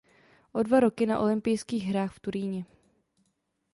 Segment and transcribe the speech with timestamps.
[0.51, 2.65] O dva roky na olympijských hrách v Turíně.